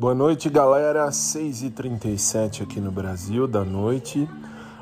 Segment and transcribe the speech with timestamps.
[0.00, 1.10] Boa noite, galera.
[1.10, 4.26] 6h37 aqui no Brasil da noite,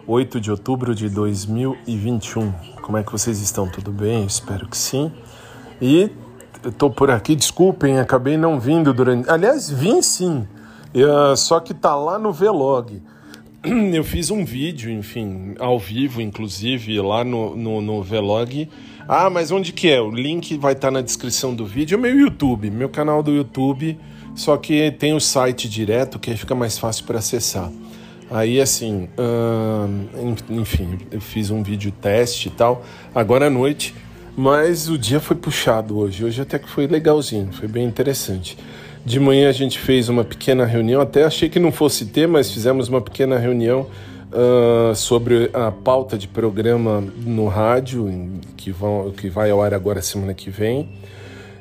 [0.06, 2.52] 8 de outubro de 2021.
[2.80, 3.68] Como é que vocês estão?
[3.68, 4.24] Tudo bem?
[4.24, 5.10] Espero que sim.
[5.82, 6.08] E
[6.62, 9.28] eu tô por aqui, desculpem, acabei não vindo durante.
[9.28, 10.46] Aliás, vim sim,
[10.94, 13.02] uh, só que tá lá no Vlog.
[13.92, 18.70] Eu fiz um vídeo, enfim, ao vivo, inclusive, lá no, no, no Vlog.
[19.08, 20.00] Ah, mas onde que é?
[20.00, 21.96] O link vai estar tá na descrição do vídeo.
[21.96, 23.98] É meu YouTube, meu canal do YouTube.
[24.38, 27.68] Só que tem o site direto que fica mais fácil para acessar.
[28.30, 33.96] Aí assim, uh, enfim, eu fiz um vídeo teste e tal, agora à noite,
[34.36, 36.24] mas o dia foi puxado hoje.
[36.24, 38.56] Hoje até que foi legalzinho, foi bem interessante.
[39.04, 42.48] De manhã a gente fez uma pequena reunião, até achei que não fosse ter, mas
[42.48, 43.88] fizemos uma pequena reunião
[44.30, 50.00] uh, sobre a pauta de programa no rádio, que, vão, que vai ao ar agora
[50.00, 50.88] semana que vem.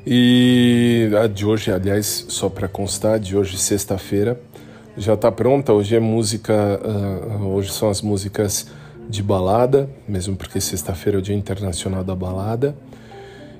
[0.09, 4.39] E a de hoje, aliás, só para constar, de hoje, sexta-feira,
[4.97, 5.73] já está pronta.
[5.73, 8.69] Hoje é música, uh, hoje são as músicas
[9.09, 12.73] de balada, mesmo porque sexta-feira é o Dia Internacional da Balada.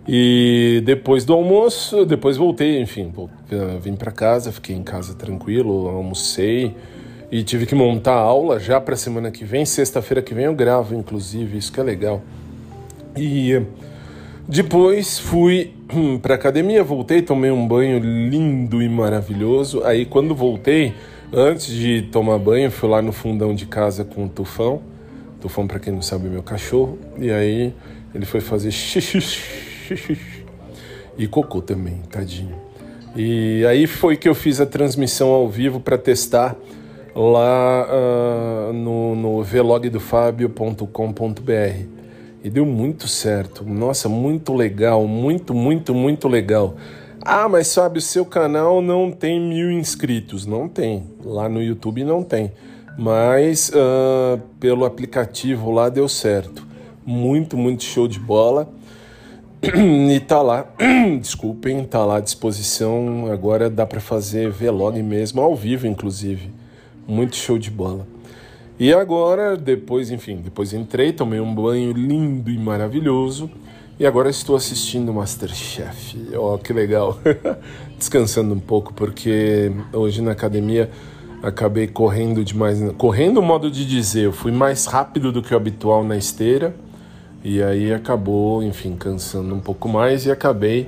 [0.08, 3.14] E depois do almoço, depois voltei, enfim,
[3.82, 6.78] vim para casa, fiquei em casa tranquilo, almocei
[7.30, 10.56] e tive que montar a aula já para semana que vem, sexta-feira que vem eu
[10.56, 12.22] gravo, inclusive, isso que é legal.
[13.18, 13.62] E
[14.48, 15.76] depois fui
[16.22, 19.84] para academia, voltei, tomei um banho lindo e maravilhoso.
[19.84, 20.94] Aí quando voltei,
[21.34, 24.82] antes de tomar banho, fui lá no fundão de casa com o Tufão.
[25.40, 26.98] Tufão, para quem não sabe, é meu cachorro.
[27.18, 27.74] E aí
[28.14, 30.18] ele foi fazer xixi
[31.18, 32.56] e cocô também, tadinho.
[33.16, 36.56] E aí foi que eu fiz a transmissão ao vivo para testar
[37.16, 41.98] lá uh, no, no vlogdofabio.com.br.
[42.44, 43.64] E deu muito certo.
[43.66, 46.76] Nossa, muito legal, muito, muito, muito legal.
[47.22, 50.46] Ah, mas sabe, o seu canal não tem mil inscritos.
[50.46, 51.04] Não tem.
[51.24, 52.52] Lá no YouTube não tem.
[52.98, 56.66] Mas uh, pelo aplicativo lá deu certo.
[57.06, 58.70] Muito, muito show de bola.
[60.10, 60.68] E tá lá,
[61.20, 63.30] desculpem, tá lá à disposição.
[63.32, 66.50] Agora dá para fazer vlog mesmo, ao vivo, inclusive.
[67.08, 68.08] Muito show de bola.
[68.80, 73.50] E agora, depois, enfim, depois entrei, tomei um banho lindo e maravilhoso.
[74.00, 76.16] E agora estou assistindo Masterchef.
[76.36, 77.20] Ó, oh, que legal.
[77.98, 80.92] Descansando um pouco, porque hoje na academia
[81.42, 82.80] acabei correndo demais.
[82.98, 86.76] Correndo, modo de dizer, eu fui mais rápido do que o habitual na esteira
[87.44, 90.88] e aí acabou, enfim, cansando um pouco mais e acabei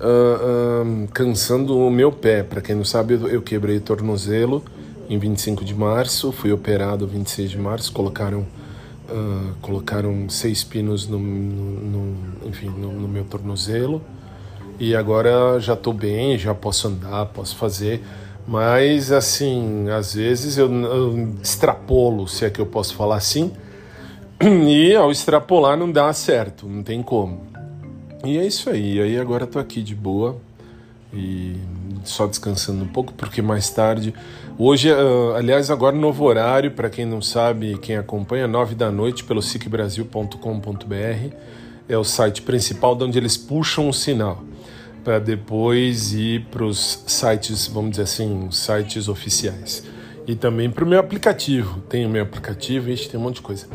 [0.00, 2.42] uh, uh, cansando o meu pé.
[2.42, 4.64] Para quem não sabe, eu quebrei o tornozelo
[5.08, 8.40] em 25 de março, fui operado 26 de março, colocaram
[9.08, 14.02] uh, colocaram seis pinos no, no, no enfim, no, no, meu tornozelo
[14.78, 18.02] e agora já estou bem, já posso andar, posso fazer,
[18.46, 23.52] mas assim, às vezes eu, eu extrapolo, se é que eu posso falar assim,
[24.40, 27.48] e ao extrapolar não dá certo, não tem como.
[28.24, 29.00] E é isso aí.
[29.00, 30.36] Aí agora tô aqui de boa
[31.12, 31.56] e
[32.04, 34.14] só descansando um pouco porque mais tarde,
[34.58, 39.24] hoje, uh, aliás, agora novo horário para quem não sabe, quem acompanha, nove da noite
[39.24, 41.36] pelo sicbrasil.com.br
[41.88, 44.42] é o site principal de onde eles puxam o sinal
[45.02, 49.84] para depois ir para os sites, vamos dizer assim, sites oficiais
[50.28, 51.80] e também para o meu aplicativo.
[51.88, 53.66] Tem o meu aplicativo, e tem um monte de coisa.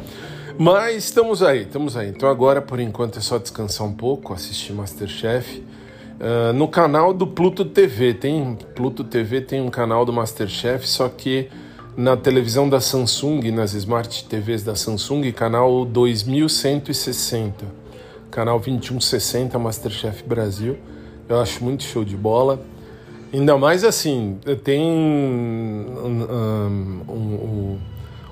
[0.55, 2.09] Mas estamos aí, estamos aí.
[2.09, 5.63] Então agora, por enquanto, é só descansar um pouco, assistir Masterchef.
[6.19, 11.09] Uh, no canal do Pluto TV, tem Pluto TV tem um canal do Masterchef, só
[11.09, 11.50] que
[11.97, 17.66] na televisão da Samsung, nas Smart TVs da Samsung, canal 2160,
[18.31, 20.78] canal 2160 Masterchef Brasil.
[21.28, 22.59] Eu acho muito show de bola.
[23.34, 25.85] Ainda mais assim, tem um,
[27.07, 27.79] um, um,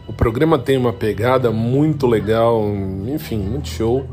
[0.07, 2.63] o programa tem uma pegada muito legal,
[3.07, 4.05] enfim, muito show.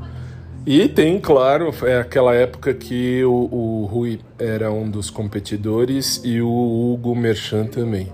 [0.71, 6.42] E tem, claro, é aquela época que o, o Rui era um dos competidores e
[6.42, 8.13] o Hugo Merchan também.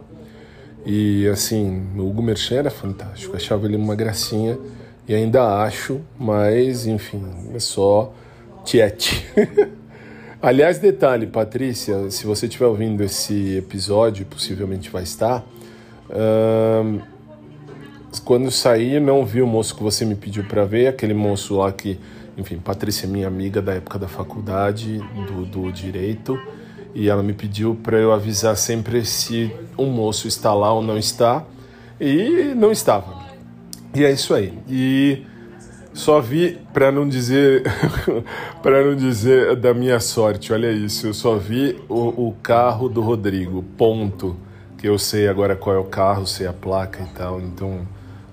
[0.87, 4.57] E assim, o Hugo Merchan era fantástico, achava ele uma gracinha
[5.09, 8.15] e ainda acho, mas enfim, é só
[8.65, 9.27] tiete.
[10.41, 15.45] Aliás, detalhe, Patrícia, se você estiver ouvindo esse episódio, possivelmente vai estar.
[16.09, 17.03] Uh,
[18.25, 21.73] quando saí, não vi o moço que você me pediu para ver, aquele moço lá
[21.73, 21.99] que,
[22.37, 26.39] enfim, Patrícia é minha amiga da época da faculdade, do, do direito,
[26.95, 30.99] e ela me pediu para eu avisar sempre se um moço está lá ou não
[30.99, 31.45] está,
[32.01, 33.25] e não estava.
[33.95, 34.59] E é isso aí.
[34.69, 35.25] E
[35.93, 37.63] Só vi, para não dizer,
[38.61, 43.01] para não dizer da minha sorte, olha isso, eu só vi o, o, carro do
[43.01, 44.37] Rodrigo, ponto.
[44.77, 47.87] Que eu sei agora qual é o carro, sei a placa e tal, então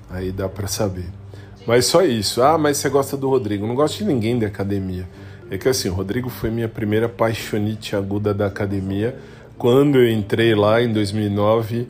[0.09, 1.20] aí dá para saber.
[1.65, 2.41] Mas só isso.
[2.41, 3.67] Ah, mas você gosta do Rodrigo?
[3.67, 5.07] Não gosto de ninguém da academia.
[5.49, 9.15] É que assim, o Rodrigo foi minha primeira paixonite aguda da academia.
[9.57, 11.87] Quando eu entrei lá em 2009,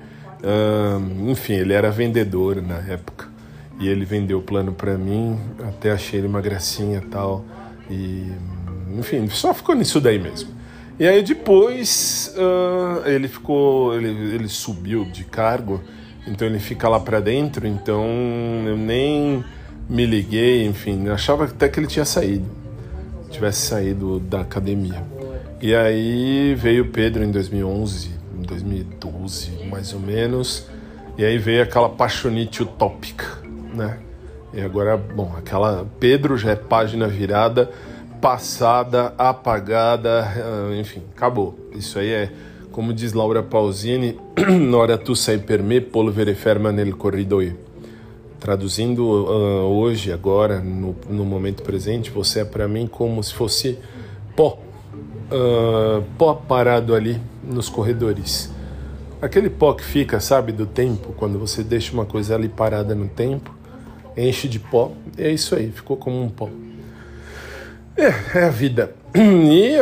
[1.28, 3.30] enfim, ele era vendedor na época
[3.80, 7.44] e ele vendeu o plano para mim, até achei ele uma gracinha e tal.
[7.90, 8.32] E,
[8.98, 10.50] enfim, só ficou nisso daí mesmo.
[11.00, 15.82] E aí depois uh, ele ficou, ele, ele subiu de cargo,
[16.28, 18.06] então ele fica lá para dentro, então
[18.68, 19.44] eu nem
[19.90, 22.46] me liguei, enfim, achava até que ele tinha saído,
[23.30, 25.04] tivesse saído da academia.
[25.62, 30.68] E aí veio Pedro em 2011, em 2012, mais ou menos,
[31.18, 33.42] e aí veio aquela paixonite utópica
[33.74, 33.98] né?
[34.54, 37.72] E agora, bom, aquela Pedro já é página virada,
[38.20, 41.58] passada, apagada, ah, enfim, acabou.
[41.74, 42.32] Isso aí é,
[42.72, 44.20] como diz Laura Pausini,
[44.60, 47.71] Nora tu sai per me, polvere ferma nel corridoio.
[48.42, 53.78] Traduzindo uh, hoje, agora, no, no, momento presente, você é para mim como se fosse
[54.36, 54.58] pó,
[55.32, 58.52] uh, pó parado ali nos corredores.
[59.22, 63.08] Aquele pó que fica, sabe, do tempo, quando você deixa uma coisa ali parada no
[63.08, 63.56] tempo,
[64.18, 64.92] enche de pó.
[65.20, 66.50] É isso aí, ficou como um pó.
[67.96, 68.96] É, é a vida.
[69.14, 69.76] E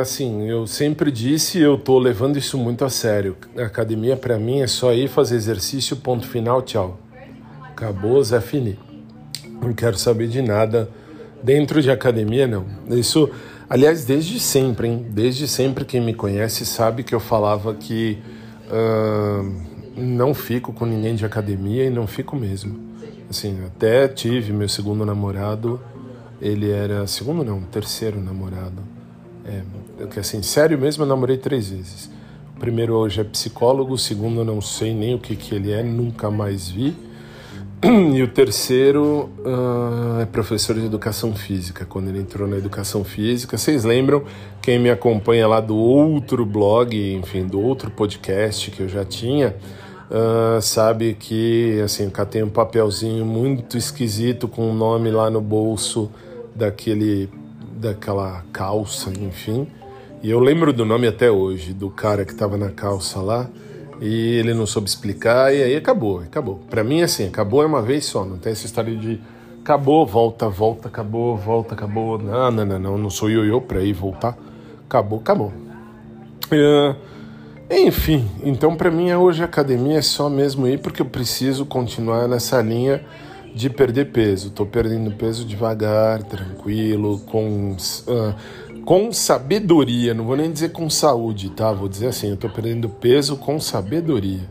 [0.00, 3.36] assim, eu sempre disse, eu tô levando isso muito a sério.
[3.58, 6.98] A academia para mim é só ir fazer exercício, ponto final, tchau.
[7.76, 8.78] Acabou, Zé Fini.
[9.60, 10.88] Não quero saber de nada
[11.42, 12.64] dentro de academia, não.
[12.88, 13.28] Isso,
[13.68, 15.06] aliás, desde sempre, hein?
[15.10, 18.16] Desde sempre quem me conhece sabe que eu falava que
[18.70, 19.52] uh,
[19.94, 22.80] não fico com ninguém de academia e não fico mesmo.
[23.28, 25.78] Assim, até tive meu segundo namorado,
[26.40, 28.82] ele era segundo não, terceiro namorado.
[29.44, 32.10] É, que assim, sério mesmo, eu namorei três vezes.
[32.56, 35.82] O primeiro hoje é psicólogo, o segundo não sei nem o que que ele é,
[35.82, 37.04] nunca mais vi.
[38.14, 41.84] E o terceiro uh, é professor de educação física.
[41.84, 44.24] Quando ele entrou na educação física, vocês lembram?
[44.62, 49.54] Quem me acompanha lá do outro blog, enfim, do outro podcast que eu já tinha,
[50.08, 55.28] Uh, sabe que assim, cá tem um papelzinho muito esquisito com o um nome lá
[55.28, 56.08] no bolso
[56.54, 57.28] daquele
[57.72, 59.66] daquela calça, enfim.
[60.22, 63.50] E eu lembro do nome até hoje, do cara que estava na calça lá,
[64.00, 66.60] e ele não soube explicar, e aí acabou, acabou.
[66.68, 69.20] Para mim, assim, acabou é uma vez só, não tem essa história de
[69.66, 72.18] acabou, volta, volta, acabou, volta, acabou.
[72.18, 74.38] Não, não, não, não, não sou eu para ir voltar.
[74.86, 75.52] Acabou, acabou.
[76.46, 76.94] Uh,
[77.68, 82.28] enfim, então para mim hoje a academia é só mesmo ir porque eu preciso continuar
[82.28, 83.04] nessa linha
[83.52, 84.48] de perder peso.
[84.48, 88.34] Estou perdendo peso devagar, tranquilo, com, uh,
[88.86, 90.14] com sabedoria.
[90.14, 91.70] Não vou nem dizer com saúde, tá?
[91.72, 94.48] Vou dizer assim, eu estou perdendo peso com sabedoria.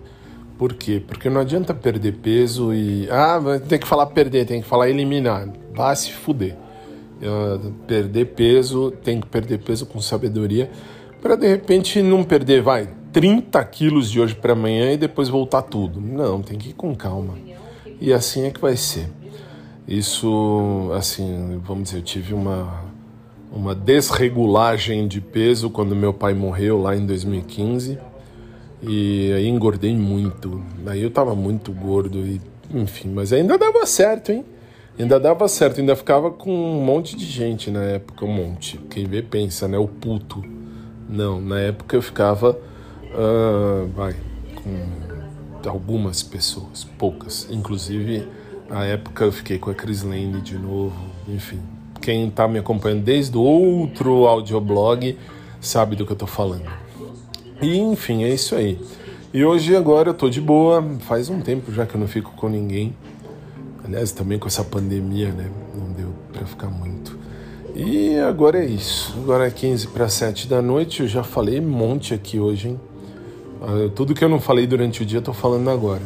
[0.59, 1.01] Por quê?
[1.05, 3.09] Porque não adianta perder peso e.
[3.09, 5.49] Ah, tem que falar perder, tem que falar eliminar.
[5.73, 6.55] Vá se fuder.
[7.15, 10.69] Uh, perder peso, tem que perder peso com sabedoria
[11.25, 15.63] para de repente não perder, vai, 30 quilos de hoje para amanhã e depois voltar
[15.63, 15.99] tudo.
[15.99, 17.33] Não, tem que ir com calma.
[17.99, 19.09] E assim é que vai ser.
[19.87, 22.84] Isso, assim, vamos dizer, eu tive uma,
[23.55, 27.97] uma desregulagem de peso quando meu pai morreu lá em 2015
[28.83, 30.61] e aí engordei muito.
[30.85, 32.41] Aí eu tava muito gordo e
[32.73, 34.43] enfim, mas ainda dava certo, hein?
[34.99, 38.77] Ainda dava certo, ainda ficava com um monte de gente na época, um monte.
[38.89, 39.77] Quem vê pensa, né?
[39.77, 40.43] O puto.
[41.07, 42.57] Não, na época eu ficava
[43.15, 44.13] Uh, vai,
[44.55, 47.47] com algumas pessoas, poucas.
[47.49, 48.27] Inclusive,
[48.69, 50.93] a época eu fiquei com a Chris Lane de novo.
[51.25, 51.61] Enfim,
[52.05, 55.17] quem está me acompanhando desde o outro audioblog
[55.59, 56.69] sabe do que eu estou falando.
[57.59, 58.79] E enfim, é isso aí.
[59.33, 62.31] E hoje agora eu tô de boa, faz um tempo já que eu não fico
[62.35, 62.95] com ninguém.
[63.83, 65.49] Aliás, também com essa pandemia, né?
[65.75, 67.17] Não deu para ficar muito.
[67.75, 69.15] E agora é isso.
[69.17, 71.01] Agora é 15 para 7 da noite.
[71.01, 72.79] Eu já falei um monte aqui hoje, hein?
[73.61, 76.03] Ah, tudo que eu não falei durante o dia, estou falando agora.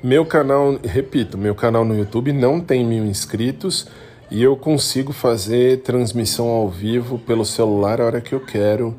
[0.04, 3.88] meu canal, repito, meu canal no YouTube não tem mil inscritos
[4.32, 8.96] e eu consigo fazer transmissão ao vivo pelo celular a hora que eu quero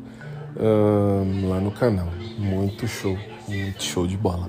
[1.48, 2.08] lá no canal.
[2.38, 4.48] Muito show, muito show de bola.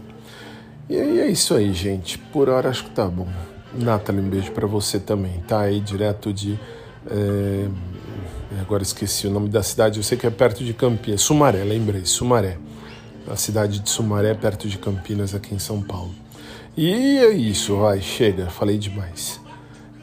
[0.89, 2.17] E aí é isso aí, gente.
[2.17, 3.27] Por hora acho que tá bom.
[3.73, 5.43] Nathalie, um beijo para você também.
[5.47, 6.59] Tá aí direto de.
[7.09, 7.67] É...
[8.59, 11.21] Agora esqueci o nome da cidade, eu sei que é perto de Campinas.
[11.21, 12.57] Sumaré, lembrei, Sumaré.
[13.29, 16.11] A cidade de Sumaré, perto de Campinas, aqui em São Paulo.
[16.75, 19.39] E é isso, vai, chega, falei demais.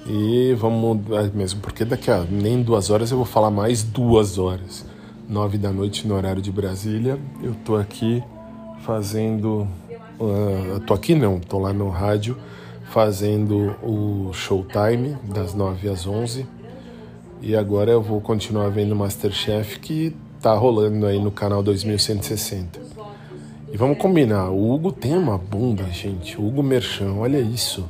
[0.06, 4.38] E vamos, é mesmo, porque daqui a nem duas horas eu vou falar mais duas
[4.38, 4.84] horas.
[5.28, 7.18] Nove da noite no horário de Brasília.
[7.42, 8.22] Eu tô aqui
[8.82, 9.66] fazendo.
[10.20, 12.36] Uh, tô aqui não, tô lá no rádio
[12.90, 16.46] fazendo o Showtime das 9 às 11.
[17.42, 22.95] E agora eu vou continuar vendo Masterchef que tá rolando aí no canal 2160.
[23.76, 26.40] E vamos combinar, o Hugo tem uma bunda, gente.
[26.40, 27.86] O Hugo Merchan, olha isso.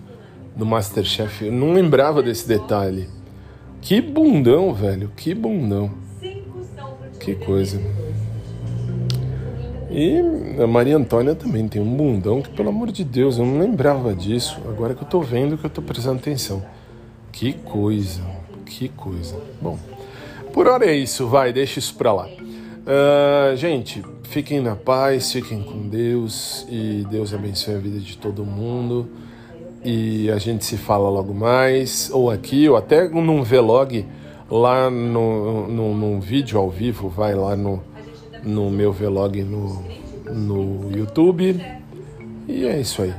[0.57, 3.09] No Masterchef, eu não lembrava desse detalhe.
[3.81, 5.93] Que bundão, velho, que bundão.
[7.21, 7.81] Que coisa.
[9.89, 10.21] E
[10.61, 14.13] a Maria Antônia também tem um bundão que, pelo amor de Deus, eu não lembrava
[14.13, 14.61] disso.
[14.69, 16.65] Agora que eu tô vendo que eu tô prestando atenção.
[17.31, 18.23] Que coisa,
[18.65, 19.41] que coisa.
[19.63, 19.79] Bom,
[20.53, 22.27] por hora é isso, vai, deixa isso pra lá.
[22.27, 28.45] Uh, gente, fiquem na paz, fiquem com Deus e Deus abençoe a vida de todo
[28.45, 29.09] mundo.
[29.85, 34.05] E a gente se fala logo mais, ou aqui, ou até num vlog
[34.51, 37.83] lá no, no, num vídeo ao vivo, vai lá no
[38.47, 39.83] no meu vlog no,
[40.33, 41.61] no YouTube.
[42.49, 43.13] E é isso aí.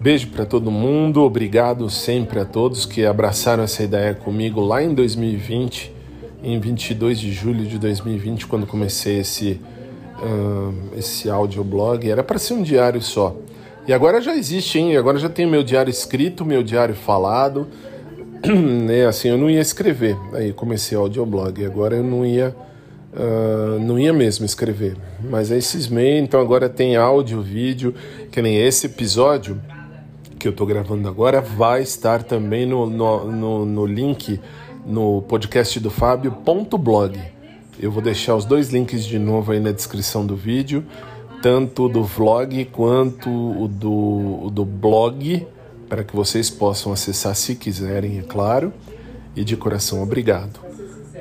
[0.00, 4.94] Beijo para todo mundo, obrigado sempre a todos que abraçaram essa ideia comigo lá em
[4.94, 5.92] 2020,
[6.42, 9.60] em 22 de julho de 2020, quando comecei esse,
[10.22, 12.08] uh, esse audioblog.
[12.08, 13.36] Era para ser um diário só.
[13.86, 14.96] E agora já existe, hein?
[14.96, 17.66] Agora já tem meu diário escrito, meu diário falado.
[18.86, 19.06] né?
[19.06, 20.16] Assim, eu não ia escrever.
[20.32, 21.64] Aí comecei o audioblog.
[21.64, 22.54] Agora eu não ia
[23.14, 27.94] Uh, não ia mesmo escrever, mas aí cismei, então agora tem áudio, vídeo,
[28.30, 29.60] que nem esse episódio
[30.38, 34.40] que eu estou gravando agora vai estar também no, no, no, no link
[34.86, 37.20] no podcast do Fábio.blog.
[37.82, 40.84] Eu vou deixar os dois links de novo aí na descrição do vídeo,
[41.42, 45.44] tanto do vlog quanto o do, o do blog,
[45.88, 48.72] para que vocês possam acessar se quiserem, é claro.
[49.34, 50.60] E de coração, obrigado.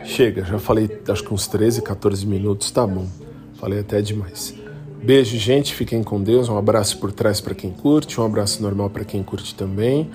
[0.05, 3.07] Chega, já falei acho que uns 13, 14 minutos, tá bom.
[3.55, 4.53] Falei até demais.
[5.01, 6.47] Beijo, gente, fiquem com Deus.
[6.47, 10.11] Um abraço por trás para quem curte, um abraço normal para quem curte também.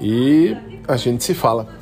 [0.00, 1.77] E a gente se fala.